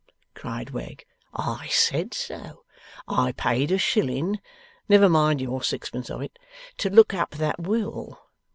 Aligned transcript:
cried 0.33 0.71
Wegg. 0.71 1.05
'I 1.35 1.67
said 1.69 2.15
so. 2.15 2.63
I 3.07 3.33
paid 3.33 3.71
a 3.71 3.77
shilling 3.77 4.39
(never 4.89 5.07
mind 5.07 5.39
your 5.41 5.61
sixpence 5.61 6.09
of 6.09 6.23
it) 6.23 6.39
to 6.79 6.89
look 6.89 7.13
up 7.13 7.29
that 7.35 7.59
will. 7.59 8.19